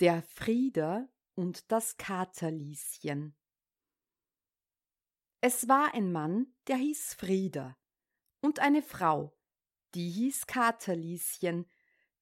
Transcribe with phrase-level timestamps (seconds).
[0.00, 3.36] Der Frieder und das Katerlieschen.
[5.40, 7.76] Es war ein Mann, der hieß Frieder,
[8.40, 9.36] und eine Frau,
[9.96, 11.68] die hieß Katerlieschen,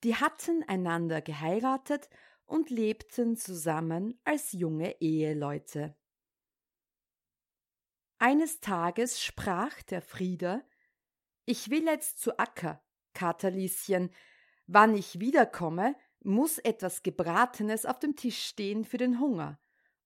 [0.05, 2.09] die hatten einander geheiratet
[2.47, 5.95] und lebten zusammen als junge Eheleute.
[8.17, 10.67] Eines Tages sprach der Frieder
[11.45, 14.15] Ich will jetzt zu Acker, Katerlieschen,
[14.67, 19.59] wann ich wiederkomme, muss etwas Gebratenes auf dem Tisch stehen für den Hunger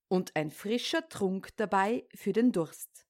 [0.08, 3.06] und ein frischer Trunk dabei für den Durst.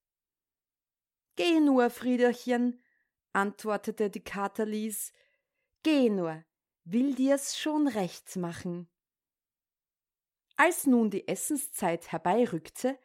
[1.37, 2.81] Geh nur, Friederchen,
[3.33, 5.13] antwortete die Katerlies,
[5.83, 6.45] geh nur,
[6.85, 8.89] will dir's schon recht machen.
[10.57, 12.99] Als nun die Essenszeit herbeirückte,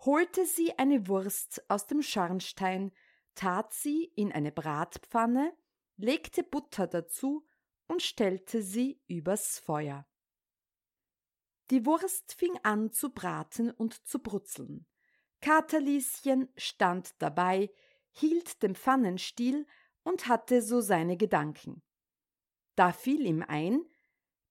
[0.00, 2.90] holte sie eine Wurst aus dem Schornstein,
[3.34, 5.52] tat sie in eine Bratpfanne,
[5.96, 7.46] legte Butter dazu
[7.92, 10.06] und stellte sie übers Feuer.
[11.70, 14.86] Die Wurst fing an zu braten und zu brutzeln.
[15.42, 17.70] Katerlieschen stand dabei,
[18.10, 19.66] hielt den Pfannenstiel
[20.04, 21.82] und hatte so seine Gedanken.
[22.76, 23.84] Da fiel ihm ein,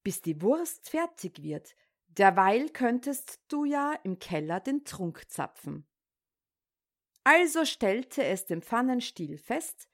[0.03, 1.75] bis die Wurst fertig wird,
[2.09, 5.87] Derweil könntest du ja im Keller den Trunk zapfen.
[7.23, 9.89] Also stellte es den Pfannenstiel fest,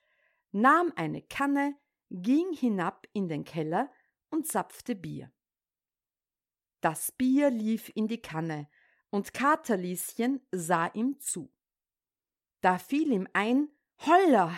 [0.51, 1.77] nahm eine Kanne,
[2.09, 3.91] ging hinab in den Keller
[4.29, 5.31] und zapfte Bier.
[6.81, 8.69] Das Bier lief in die Kanne,
[9.09, 11.51] und Katerlieschen sah ihm zu.
[12.61, 13.69] Da fiel ihm ein,
[13.99, 14.53] Holla,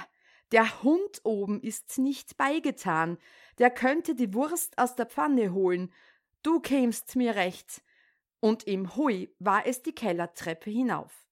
[0.51, 3.19] der Hund oben ist nicht beigetan,
[3.59, 5.93] der könnte die Wurst aus der Pfanne holen
[6.41, 7.83] Du kämst mir recht.
[8.39, 11.27] Und im Hui war es die Kellertreppe hinauf.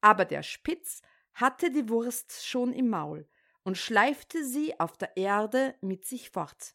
[0.00, 1.02] Aber der Spitz
[1.34, 3.28] hatte die Wurst schon im Maul
[3.70, 6.74] und schleifte sie auf der Erde mit sich fort.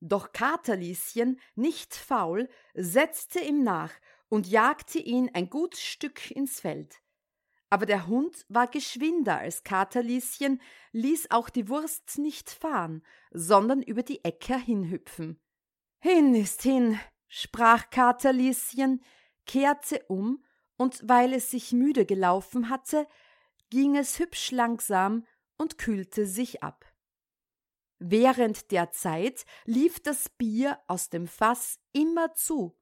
[0.00, 3.94] Doch Katerlieschen, nicht faul, setzte ihm nach
[4.28, 7.00] und jagte ihn ein gut Stück ins Feld.
[7.70, 10.60] Aber der Hund war geschwinder als Katerlieschen,
[10.92, 15.40] ließ auch die Wurst nicht fahren, sondern über die Äcker hinhüpfen.
[16.00, 19.02] Hin ist hin, sprach Katerlieschen,
[19.46, 20.44] kehrte um,
[20.76, 23.06] und weil es sich müde gelaufen hatte,
[23.70, 25.26] ging es hübsch langsam
[25.56, 26.84] und kühlte sich ab.
[27.98, 32.76] Während der Zeit lief das Bier aus dem Fass immer zu,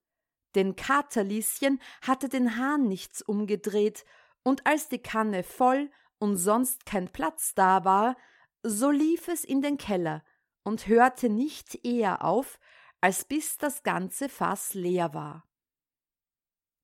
[0.55, 4.05] denn Katerlieschen hatte den Hahn nichts umgedreht
[4.43, 8.17] und als die Kanne voll und sonst kein Platz da war,
[8.63, 10.25] so lief es in den Keller
[10.63, 12.59] und hörte nicht eher auf,
[13.01, 15.49] als bis das ganze Fass leer war.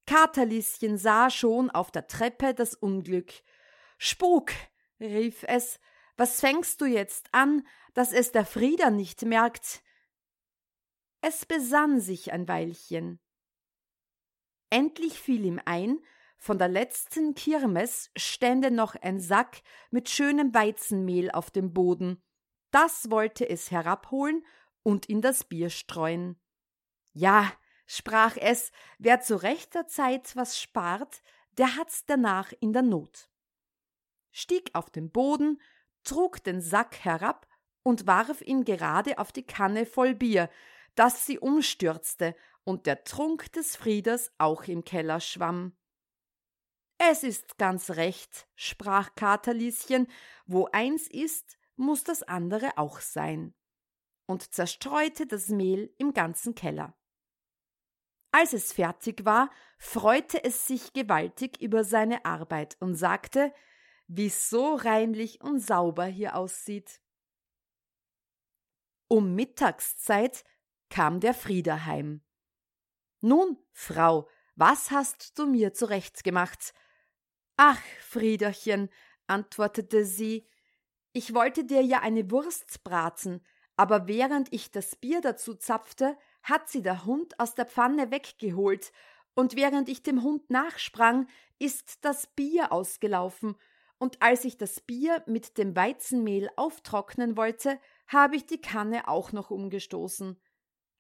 [0.07, 3.33] Katerlieschen sah schon auf der Treppe das Unglück.
[3.99, 4.53] Spuk,
[5.01, 5.81] rief es,
[6.17, 9.83] was fängst du jetzt an, dass es der Frieder nicht merkt?
[11.21, 13.19] Es besann sich ein Weilchen.
[14.71, 15.99] Endlich fiel ihm ein,
[16.37, 22.23] von der letzten Kirmes stände noch ein Sack mit schönem Weizenmehl auf dem Boden.
[22.71, 24.45] Das wollte es herabholen
[24.83, 26.39] und in das Bier streuen.
[27.13, 27.51] Ja,
[27.87, 31.23] sprach es, wer zu rechter Zeit was spart,
[31.57, 33.31] der hat's danach in der Not.
[34.37, 35.63] Stieg auf den Boden,
[36.03, 37.47] trug den Sack herab
[37.85, 40.51] und warf ihn gerade auf die Kanne voll Bier,
[40.97, 42.35] dass sie umstürzte
[42.65, 45.77] und der Trunk des Frieders auch im Keller schwamm.
[46.99, 50.09] Es ist ganz recht, sprach Katerlieschen,
[50.47, 53.55] wo eins ist, muss das andere auch sein,
[54.27, 56.97] und zerstreute das Mehl im ganzen Keller.
[58.33, 63.53] Als es fertig war, freute es sich gewaltig über seine Arbeit und sagte,
[64.07, 67.01] wie so reinlich und sauber hier aussieht.
[69.09, 70.45] Um Mittagszeit
[70.91, 72.23] kam der Frieder heim.
[73.21, 76.75] Nun, Frau, was hast du mir zurechtgemacht?
[77.57, 78.91] Ach, Friederchen,
[79.27, 80.47] antwortete sie,
[81.13, 83.41] ich wollte dir ja eine Wurst braten,
[83.77, 88.93] aber während ich das Bier dazu zapfte, hat sie der Hund aus der Pfanne weggeholt,
[89.37, 91.29] und während ich dem Hund nachsprang,
[91.59, 93.57] ist das Bier ausgelaufen,
[94.05, 99.33] und als ich das Bier mit dem Weizenmehl auftrocknen wollte, habe ich die Kanne auch
[99.33, 100.39] noch umgestoßen.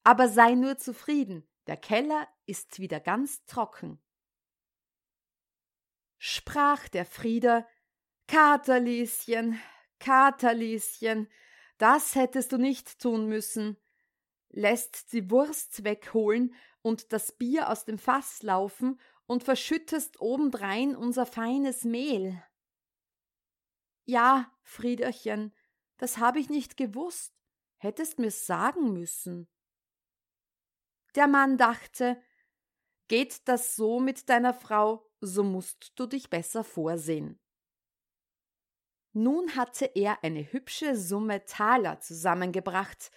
[0.04, 4.02] Aber sei nur zufrieden, der Keller ist wieder ganz trocken.
[6.16, 7.68] Sprach der Frieder,
[8.26, 9.60] Katerlieschen,
[9.98, 11.28] Katerlieschen,
[11.76, 13.76] das hättest du nicht tun müssen.
[14.48, 21.26] Lässt die Wurst wegholen und das Bier aus dem Fass laufen und verschüttest obendrein unser
[21.26, 22.42] feines Mehl.
[24.04, 25.54] Ja, Friederchen,
[25.96, 27.34] das habe ich nicht gewusst,
[27.76, 29.48] hättest mir's sagen müssen.
[31.14, 32.20] Der Mann dachte,
[33.08, 37.40] geht das so mit deiner Frau, so musst du dich besser vorsehen.
[39.12, 43.12] Nun hatte er eine hübsche Summe Taler zusammengebracht,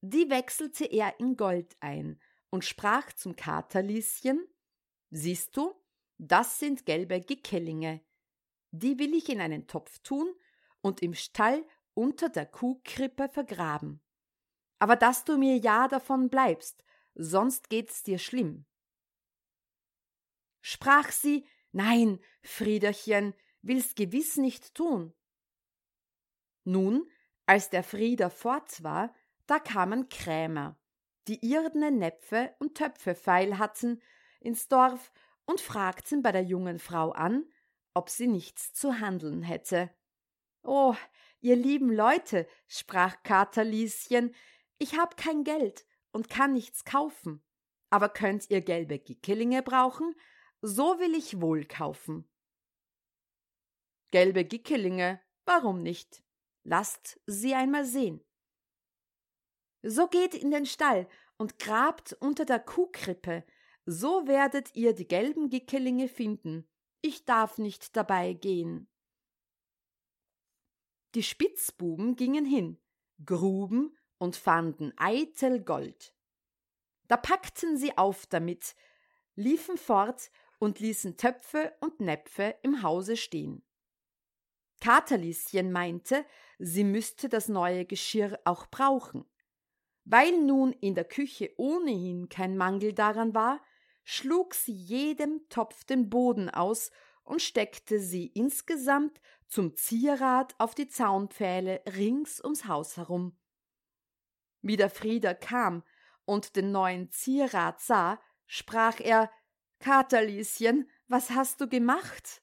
[0.00, 2.20] die wechselte er in Gold ein
[2.50, 4.46] und sprach zum Katerlieschen
[5.10, 5.74] Siehst du,
[6.18, 8.00] das sind gelbe Gickelinge,
[8.78, 10.34] die will ich in einen Topf tun
[10.80, 14.00] und im Stall unter der Kuhkrippe vergraben.
[14.78, 16.84] Aber dass du mir ja davon bleibst,
[17.14, 18.66] sonst geht's dir schlimm.
[20.60, 25.14] Sprach sie, nein, Friederchen, will's gewiss nicht tun.
[26.64, 27.08] Nun,
[27.46, 29.14] als der Frieder fort war,
[29.46, 30.78] da kamen Krämer,
[31.28, 34.02] die irdene Näpfe und Töpfe feil hatten,
[34.40, 35.12] ins Dorf
[35.44, 37.44] und fragten bei der jungen Frau an,
[37.94, 39.90] ob sie nichts zu handeln hätte.
[40.62, 40.94] Oh,
[41.40, 44.34] ihr lieben Leute, sprach Katerlieschen,
[44.78, 47.42] ich hab kein Geld und kann nichts kaufen.
[47.90, 50.14] Aber könnt ihr gelbe Gickelinge brauchen?
[50.60, 52.28] So will ich wohl kaufen.
[54.10, 56.22] Gelbe Gickelinge, warum nicht?
[56.64, 58.24] Lasst sie einmal sehen.
[59.82, 63.44] So geht in den Stall und grabt unter der Kuhkrippe,
[63.84, 66.66] so werdet ihr die gelben Gickelinge finden.
[67.06, 68.88] Ich darf nicht dabei gehen.
[71.14, 72.80] Die Spitzbuben gingen hin,
[73.26, 76.14] gruben und fanden eitel Gold.
[77.06, 78.74] Da packten sie auf damit,
[79.34, 83.62] liefen fort und ließen Töpfe und Näpfe im Hause stehen.
[84.80, 86.24] Katerlieschen meinte,
[86.58, 89.26] sie müsste das neue Geschirr auch brauchen.
[90.06, 93.60] Weil nun in der Küche ohnehin kein Mangel daran war,
[94.04, 96.90] schlug sie jedem Topf den Boden aus
[97.22, 103.36] und steckte sie insgesamt zum Zierat auf die Zaunpfähle rings ums Haus herum.
[104.62, 105.82] Wie der Frieder kam
[106.24, 109.30] und den neuen Zierat sah, sprach er
[109.78, 112.42] Katerlieschen, was hast du gemacht?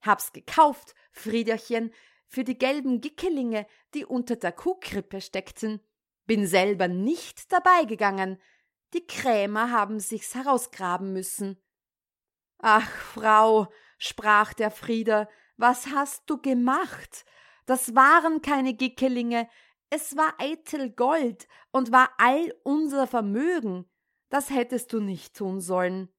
[0.00, 1.92] Hab's gekauft, Friederchen,
[2.26, 5.80] für die gelben Gickelinge, die unter der Kuhkrippe steckten.
[6.26, 8.40] Bin selber nicht dabei gegangen.
[8.94, 11.60] Die Krämer haben sich's herausgraben müssen.
[12.58, 13.68] Ach, Frau,
[13.98, 17.24] sprach der Frieder, was hast du gemacht?
[17.66, 19.48] Das waren keine Gickelinge,
[19.90, 23.88] es war eitel Gold und war all unser Vermögen.
[24.28, 26.12] Das hättest du nicht tun sollen.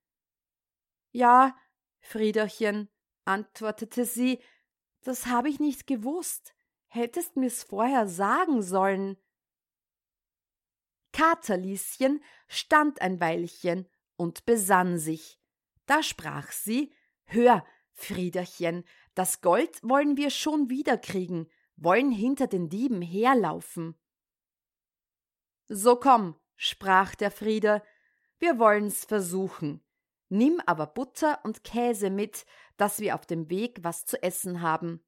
[1.12, 1.58] Ja,
[2.00, 2.90] Friederchen,
[3.26, 4.42] antwortete sie,
[5.02, 6.56] das habe ich nicht gewusst.
[6.88, 9.18] Hättest mir's vorher sagen sollen.
[11.16, 15.40] Katerlieschen stand ein Weilchen und besann sich.
[15.86, 18.84] Da sprach sie: Hör, Friederchen,
[19.14, 23.96] das Gold wollen wir schon wiederkriegen, wollen hinter den Dieben herlaufen.
[25.70, 27.82] So komm, sprach der Frieder,
[28.38, 29.82] wir wollen's versuchen.
[30.28, 32.46] Nimm aber Butter und Käse mit,
[32.76, 35.02] dass wir auf dem Weg was zu essen haben.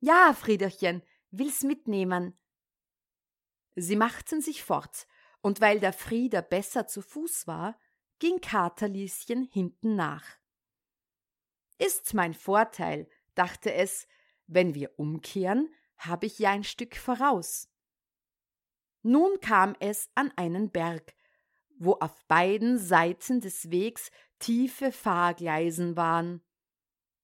[0.00, 2.38] Ja, Friederchen, will's mitnehmen.
[3.76, 5.06] Sie machten sich fort,
[5.40, 7.78] und weil der Frieder besser zu Fuß war,
[8.18, 10.24] ging Katerlieschen hinten nach.
[11.78, 14.08] Ist's mein Vorteil, dachte es,
[14.46, 17.68] wenn wir umkehren, habe ich ja ein Stück voraus.
[19.02, 21.14] Nun kam es an einen Berg,
[21.78, 26.42] wo auf beiden Seiten des Wegs tiefe Fahrgleisen waren.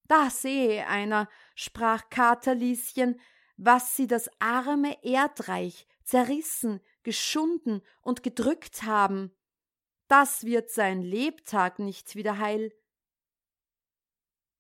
[0.06, 3.20] Da sehe einer, sprach Katerlieschen,
[3.56, 9.34] was sie das arme Erdreich zerrissen, geschunden und gedrückt haben.
[10.08, 12.72] Das wird sein Lebtag nicht wieder heil.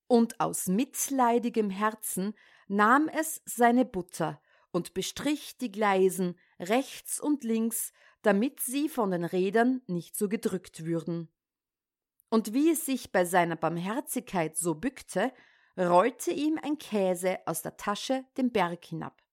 [0.06, 2.34] Und aus mitleidigem Herzen
[2.68, 9.24] nahm es seine Butter und bestrich die Gleisen rechts und links, damit sie von den
[9.24, 11.30] Rädern nicht so gedrückt würden.
[12.30, 15.32] Und wie es sich bei seiner Barmherzigkeit so bückte,
[15.78, 19.23] rollte ihm ein Käse aus der Tasche den Berg hinab.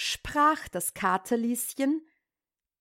[0.00, 2.06] Sprach das Katerlieschen,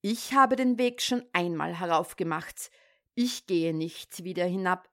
[0.02, 2.70] ich habe den Weg schon einmal heraufgemacht,
[3.16, 4.88] ich gehe nicht wieder hinab,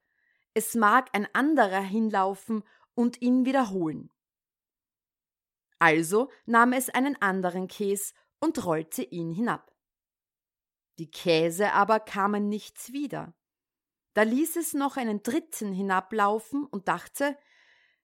[0.54, 2.64] es mag ein anderer hinlaufen
[2.94, 4.10] und ihn wiederholen.
[5.78, 9.70] Also nahm es einen anderen Käs und rollte ihn hinab.
[10.98, 13.34] Die Käse aber kamen nicht wieder.
[14.14, 17.36] Da ließ es noch einen dritten hinablaufen und dachte,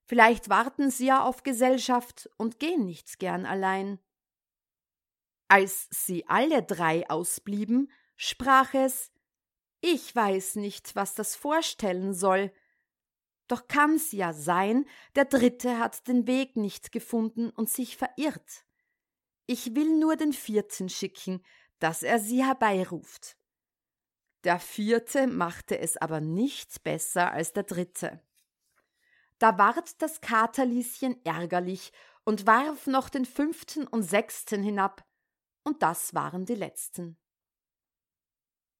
[0.05, 3.99] vielleicht warten sie ja auf Gesellschaft und gehen nicht gern allein.
[5.51, 9.11] Als sie alle drei ausblieben, sprach es
[9.81, 12.53] Ich weiß nicht, was das vorstellen soll.
[13.49, 18.65] Doch kann's ja sein, der Dritte hat den Weg nicht gefunden und sich verirrt.
[19.47, 21.45] Ich will nur den Vierten schicken,
[21.81, 23.37] dass er sie herbeiruft.
[24.45, 28.23] Der vierte machte es aber nicht besser als der dritte.
[29.41, 31.93] Da ward das Katerlieschen ärgerlich
[32.23, 35.05] und warf noch den fünften und sechsten hinab,
[35.65, 37.19] und das waren die letzten.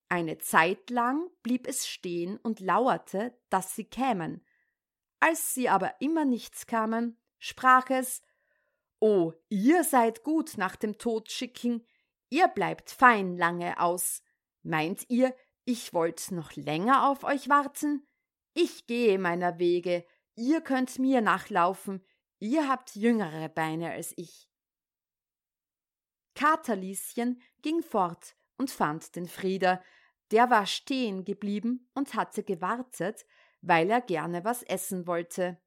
[0.09, 4.45] Eine Zeit lang blieb es stehen und lauerte, dass sie kämen.
[5.21, 8.23] Als sie aber immer nichts kamen, sprach es
[8.99, 11.87] O, ihr seid gut nach dem Tod schicken,
[12.29, 14.23] ihr bleibt fein lange aus.
[14.63, 15.35] Meint ihr,
[15.65, 18.07] ich wollt noch länger auf euch warten?
[18.53, 22.05] Ich gehe meiner Wege, ihr könnt mir nachlaufen,
[22.41, 24.50] ihr habt jüngere Beine als ich.
[26.41, 29.85] Katerlieschen ging fort und fand den Frieder,
[30.31, 33.27] der war stehen geblieben und hatte gewartet,
[33.61, 35.61] weil er gerne was essen wollte.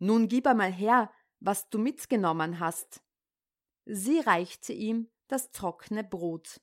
[0.00, 3.00] Nun gib einmal her, was du mitgenommen hast.
[3.84, 6.60] Sie reichte ihm das trockene Brot.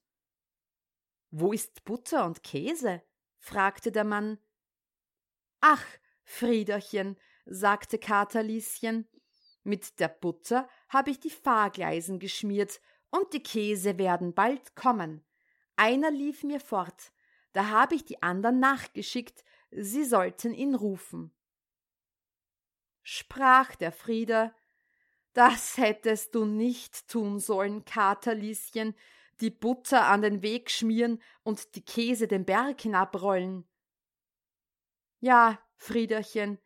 [1.30, 3.01] Wo ist Butter und Käse?
[3.39, 4.38] fragte der Mann.
[5.62, 5.86] Ach,
[6.25, 9.08] Friederchen, sagte Katerlieschen,
[9.63, 12.81] mit der Butter habe ich die Fahrgleisen geschmiert,
[13.13, 15.21] und die Käse werden bald kommen.
[15.75, 17.12] Einer lief mir fort,
[17.51, 21.33] da habe ich die andern nachgeschickt, sie sollten ihn rufen.
[23.03, 24.55] Sprach der Frieder,
[25.33, 28.95] das hättest du nicht tun sollen, Katerlieschen,
[29.41, 33.67] die Butter an den Weg schmieren und die Käse den Berg hinabrollen.
[35.19, 36.60] Ja, Friederchen,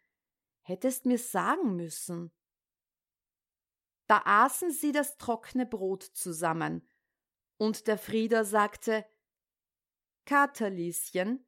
[0.62, 2.35] hättest mir's sagen müssen.
[4.08, 6.88] Da aßen sie das trockene Brot zusammen,
[7.58, 9.06] und der Frieder sagte
[10.26, 11.46] Katerlieschen,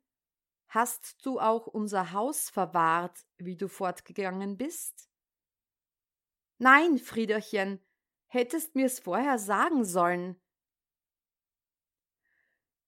[0.67, 5.09] hast du auch unser Haus verwahrt, wie du fortgegangen bist?
[6.59, 7.83] Nein, Friederchen,
[8.27, 10.39] hättest mir's vorher sagen sollen.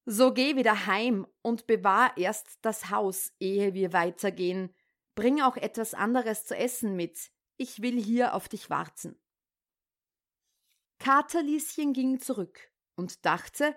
[0.06, 4.74] So geh wieder heim und bewahr erst das Haus, ehe wir weitergehen.
[5.14, 7.32] Bring auch etwas anderes zu essen mit.
[7.58, 9.22] Ich will hier auf dich warten.
[11.00, 13.76] Katerlieschen ging zurück und dachte,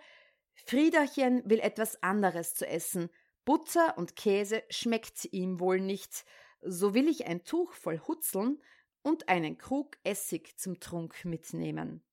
[0.66, 3.08] Friederchen will etwas anderes zu essen.
[3.44, 6.24] Butter und Käse schmeckt ihm wohl nicht.
[6.60, 8.62] So will ich ein Tuch voll Hutzeln
[9.02, 12.04] und einen Krug Essig zum Trunk mitnehmen.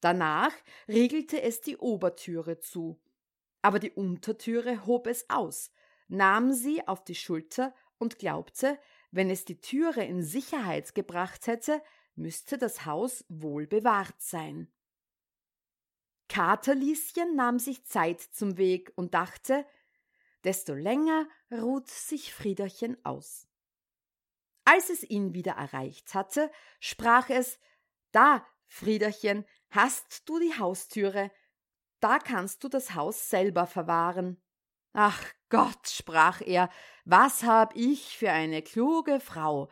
[0.00, 0.52] Danach
[0.88, 3.00] riegelte es die Obertüre zu
[3.62, 5.70] aber die Untertüre hob es aus,
[6.08, 8.78] nahm sie auf die Schulter und glaubte,
[9.12, 11.80] wenn es die Türe in Sicherheit gebracht hätte,
[12.14, 14.72] müsste das Haus wohl bewahrt sein.
[16.28, 19.66] Katerlieschen nahm sich Zeit zum Weg und dachte,
[20.44, 23.46] desto länger ruht sich Friederchen aus.
[24.64, 26.50] Als es ihn wieder erreicht hatte,
[26.80, 27.58] sprach es
[28.12, 31.30] Da, Friederchen, hast du die Haustüre,
[32.00, 34.40] da kannst du das Haus selber verwahren.
[34.92, 36.70] Ach Gott, sprach er,
[37.04, 39.68] was hab ich für eine kluge Frau.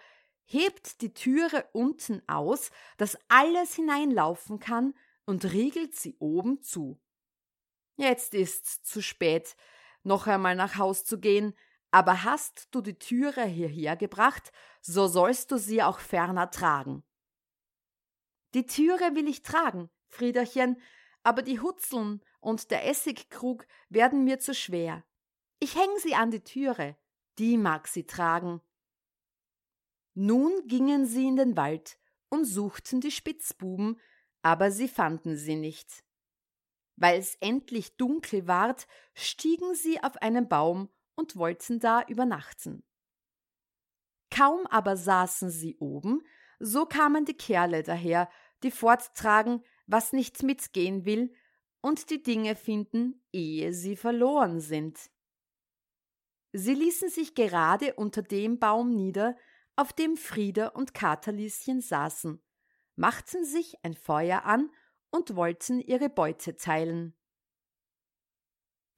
[0.52, 7.00] Hebt die Türe unten aus, dass alles hineinlaufen kann, und riegelt sie oben zu.
[7.96, 9.54] Jetzt ist's zu spät,
[10.02, 11.54] noch einmal nach Haus zu gehen,
[11.92, 17.04] aber hast du die Türe hierher gebracht, so sollst du sie auch ferner tragen.
[18.54, 20.82] Die Türe will ich tragen, Friederchen,
[21.22, 25.04] aber die Hutzeln und der Essigkrug werden mir zu schwer.
[25.60, 26.96] Ich häng sie an die Türe,
[27.38, 28.60] die mag sie tragen.
[30.14, 31.98] Nun gingen sie in den Wald
[32.28, 34.00] und suchten die Spitzbuben,
[34.42, 36.04] aber sie fanden sie nicht.
[36.96, 42.82] Weil's endlich dunkel ward, stiegen sie auf einen Baum und wollten da übernachten.
[44.30, 46.22] Kaum aber saßen sie oben,
[46.58, 48.28] so kamen die Kerle daher,
[48.62, 51.34] die forttragen, was nicht mitgehen will,
[51.80, 55.10] und die Dinge finden, ehe sie verloren sind.
[56.52, 59.36] Sie ließen sich gerade unter dem Baum nieder,
[59.76, 62.42] auf dem Frieder und Katerlieschen saßen,
[62.96, 64.70] machten sich ein Feuer an
[65.10, 67.16] und wollten ihre Beute teilen.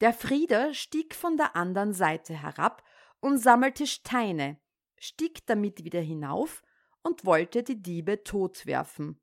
[0.00, 2.82] Der Frieder stieg von der anderen Seite herab
[3.20, 4.60] und sammelte Steine,
[4.98, 6.62] stieg damit wieder hinauf
[7.02, 9.20] und wollte die Diebe totwerfen.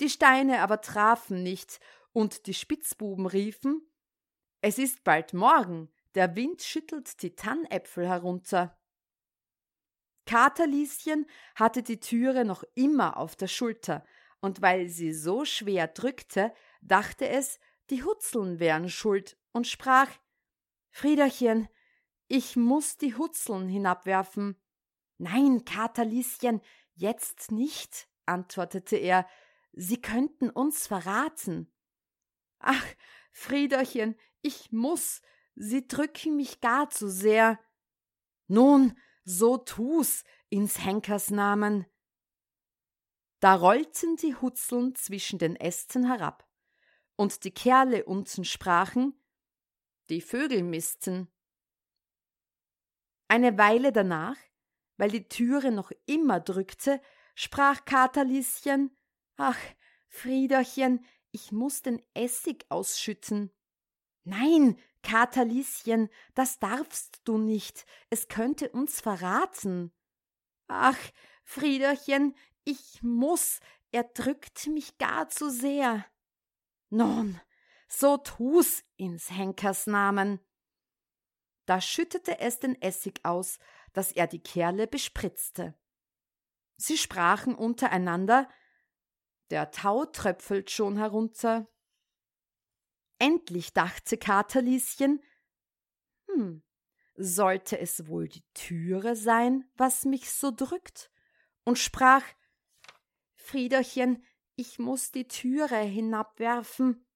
[0.00, 1.80] Die Steine aber trafen nicht,
[2.12, 3.82] und die Spitzbuben riefen
[4.62, 8.78] Es ist bald Morgen, der Wind schüttelt die Tannäpfel herunter.
[10.26, 14.04] Katerlieschen hatte die Türe noch immer auf der Schulter,
[14.40, 16.52] und weil sie so schwer drückte,
[16.82, 17.58] dachte es,
[17.90, 20.10] die Hutzeln wären schuld und sprach
[20.90, 21.68] Friederchen,
[22.28, 24.56] ich muss die Hutzeln hinabwerfen.
[25.18, 26.60] Nein, Katerlieschen,
[26.94, 29.26] jetzt nicht, antwortete er,
[29.72, 31.72] sie könnten uns verraten.
[32.58, 32.84] Ach,
[33.32, 35.22] Friederchen, ich muss,
[35.54, 37.60] sie drücken mich gar zu sehr.
[38.48, 41.84] Nun, so tu's, ins Henkers Namen.
[43.40, 46.48] Da rollten die Hutzeln zwischen den Ästen herab,
[47.16, 49.20] und die Kerle unten sprachen,
[50.08, 51.28] die Vögel missten.
[53.28, 54.36] Eine Weile danach,
[54.96, 57.02] weil die Türe noch immer drückte,
[57.34, 58.96] sprach Katerlieschen,
[59.36, 59.58] ach,
[60.08, 63.50] Friederchen, ich muss den Essig ausschütten.
[64.28, 69.92] Nein, Katerlieschen, das darfst du nicht, es könnte uns verraten.
[70.66, 70.98] Ach,
[71.44, 73.60] Friederchen, ich muss,
[73.92, 76.04] er drückt mich gar zu sehr.
[76.90, 77.40] Nun,
[77.86, 80.40] so tu's ins Henkers Namen.
[81.66, 83.60] Da schüttete es den Essig aus,
[83.92, 85.78] dass er die Kerle bespritzte.
[86.76, 88.48] Sie sprachen untereinander,
[89.50, 91.68] der Tau tröpfelt schon herunter.
[93.18, 95.22] Endlich dachte Katerlieschen,
[96.28, 96.62] hm,
[97.16, 101.10] sollte es wohl die Türe sein, was mich so drückt?
[101.64, 102.22] Und sprach,
[103.34, 104.22] Friederchen,
[104.56, 107.06] ich muss die Türe hinabwerfen.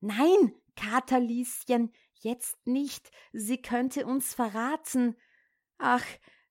[0.00, 5.16] Nein, Katerlieschen, jetzt nicht, sie könnte uns verraten.
[5.78, 6.04] Ach,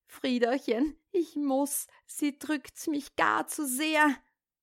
[0.05, 4.15] Friederchen, ich muss, sie drückt mich gar zu sehr.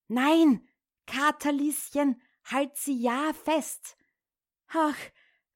[0.09, 0.69] Nein,
[1.07, 3.96] Katerlieschen, halt sie ja fest.
[4.69, 4.97] Ach,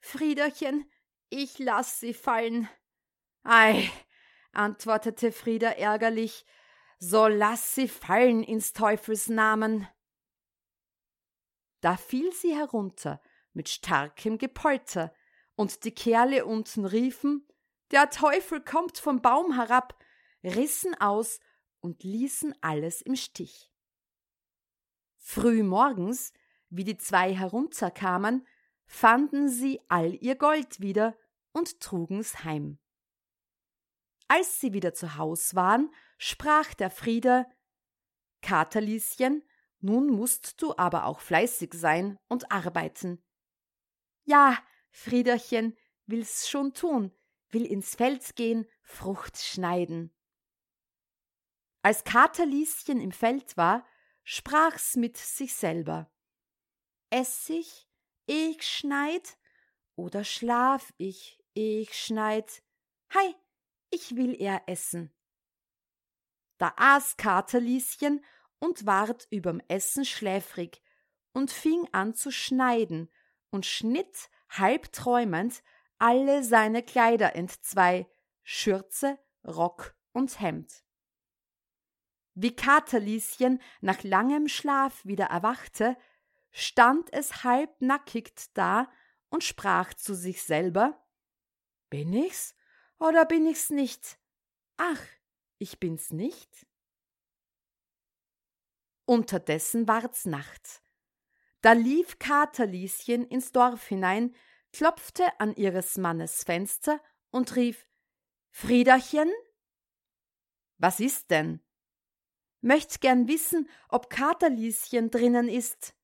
[0.01, 0.91] Friederchen,
[1.29, 2.69] ich lass sie fallen.
[3.43, 3.91] Ei,
[4.53, 6.45] antwortete Frieda ärgerlich,
[6.99, 9.89] so lass sie fallen ins Teufels Namen.
[11.81, 15.15] Da fiel sie herunter mit starkem Gepolter,
[15.57, 17.47] und die Kerle unten riefen
[17.91, 19.99] Der Teufel kommt vom Baum herab,
[20.43, 21.41] rissen aus
[21.81, 23.71] und ließen alles im Stich.
[25.17, 26.33] Früh morgens,
[26.71, 28.47] wie die zwei herunterkamen,
[28.91, 31.17] fanden sie all ihr Gold wieder
[31.53, 32.81] und trugen's heim.
[34.27, 37.47] Als sie wieder zu Haus waren, sprach der Frieder
[38.43, 39.45] Katerlieschen,
[39.79, 43.23] nun musst du aber auch fleißig sein und arbeiten.
[44.25, 44.59] Ja,
[44.91, 45.77] Friederchen,
[46.07, 47.13] will's schon tun,
[47.51, 50.13] will ins Feld gehen, Frucht schneiden.
[51.83, 53.87] Als Katerlieschen im Feld war,
[54.25, 56.11] sprach's mit sich selber.
[57.09, 57.90] Essig,
[58.31, 59.37] ich schneid,
[59.97, 62.63] oder schlaf ich, ich schneid.
[63.13, 63.35] Hei,
[63.91, 65.13] ich will eher essen.
[66.57, 68.25] Da aß Katerlieschen
[68.61, 70.81] und ward überm Essen schläfrig
[71.33, 73.11] und fing an zu schneiden
[73.51, 75.65] und schnitt halb träumend
[75.99, 78.09] alle seine Kleider entzwei,
[78.45, 80.85] Schürze, Rock und Hemd.
[82.35, 85.97] Wie Katerlieschen nach langem Schlaf wieder erwachte,
[86.53, 88.91] stand es halb nackigt da
[89.29, 91.05] und sprach zu sich selber
[91.89, 92.55] Bin ich's
[92.99, 94.19] oder bin ich's nicht?
[94.77, 95.03] Ach,
[95.59, 96.67] ich bin's nicht.
[99.05, 100.83] Unterdessen ward's Nacht.
[101.63, 104.35] Da lief Katerlieschen ins Dorf hinein,
[104.73, 107.87] klopfte an ihres Mannes Fenster und rief
[108.51, 109.31] Friederchen?
[110.79, 111.61] Was ist denn?
[112.63, 115.95] Möcht gern wissen, ob Katerlieschen drinnen ist.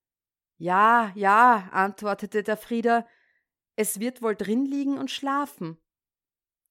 [0.58, 3.06] Ja, ja, antwortete der Frieder,
[3.76, 5.78] es wird wohl drin liegen und schlafen.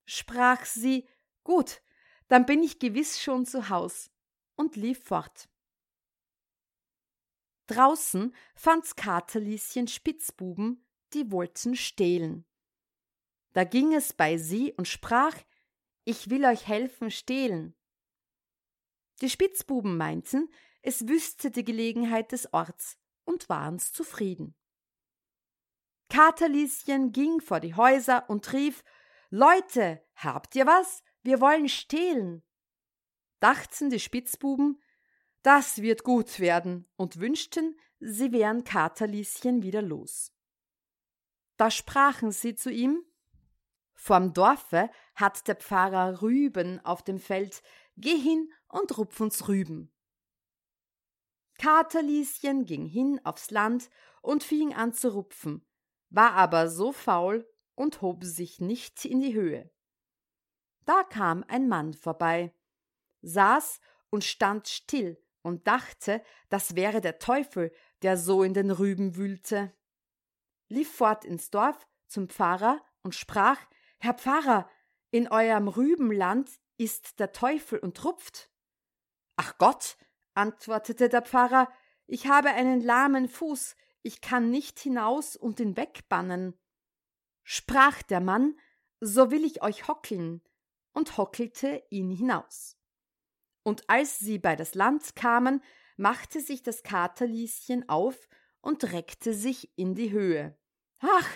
[0.05, 1.07] Sprach sie,
[1.43, 1.81] gut,
[2.27, 4.11] dann bin ich gewiss schon zu Haus,
[4.55, 5.47] und lief fort.
[7.67, 12.45] Draußen fand's Katerlieschen Spitzbuben, die wollten stehlen.
[13.53, 15.35] Da ging es bei sie und sprach,
[16.03, 17.75] ich will euch helfen stehlen.
[19.21, 20.49] Die Spitzbuben meinten,
[20.81, 24.55] es wüsste die Gelegenheit des Orts und waren's zufrieden.
[26.09, 28.83] Katerlieschen ging vor die Häuser und rief
[29.29, 31.03] Leute, habt ihr was?
[31.23, 32.43] Wir wollen stehlen.
[33.39, 34.81] Dachten die Spitzbuben,
[35.41, 40.31] das wird gut werden und wünschten, sie wären Katerlieschen wieder los.
[41.57, 43.03] Da sprachen sie zu ihm
[43.95, 47.63] Vorm Dorfe hat der Pfarrer Rüben auf dem Feld,
[47.97, 49.91] geh hin und rupf uns Rüben.
[51.57, 53.89] Katerlieschen ging hin aufs Land
[54.21, 55.65] und fing an zu rupfen,
[56.09, 59.69] war aber so faul und hob sich nicht in die Höhe.
[60.85, 62.53] Da kam ein Mann vorbei,
[63.21, 69.15] saß und stand still und dachte, das wäre der Teufel, der so in den Rüben
[69.15, 69.73] wühlte.
[70.67, 73.59] Lief fort ins Dorf zum Pfarrer und sprach
[73.99, 74.69] Herr Pfarrer,
[75.11, 78.49] in eurem Rübenland ist der Teufel und rupft.
[79.37, 79.97] Ach Gott,
[80.35, 81.71] antwortete der Pfarrer,
[82.07, 86.53] ich habe einen lahmen Fuß, ich kann nicht hinaus und ihn wegbannen.
[87.43, 88.57] Sprach der Mann,
[88.99, 90.41] so will ich euch hockeln,
[90.93, 92.77] und hockelte ihn hinaus.
[93.63, 95.61] Und als sie bei das Land kamen,
[95.97, 98.29] machte sich das Katerlieschen auf
[98.61, 100.57] und reckte sich in die Höhe.
[100.99, 101.29] Ach,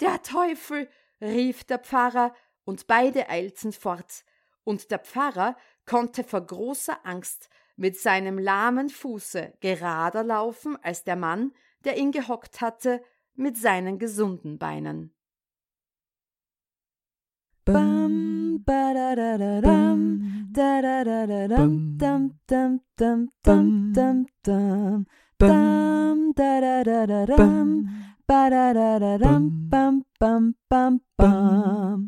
[0.00, 0.90] der Teufel!
[1.20, 4.24] rief der Pfarrer, und beide eilten fort,
[4.64, 11.16] und der Pfarrer konnte vor großer Angst mit seinem lahmen Fuße gerader laufen als der
[11.16, 11.52] Mann,
[11.84, 13.02] der ihn gehockt hatte,
[13.34, 15.12] mit seinen gesunden Beinen.
[17.64, 23.92] Bam, ba da da da dam, da da da da dam, dam dam dam dam
[23.92, 25.06] dam dam,
[25.38, 27.70] dam da da da da dam,
[28.26, 32.04] ba da da da dam, bam bam bam bam.